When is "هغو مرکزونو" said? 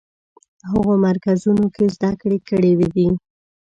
0.69-1.65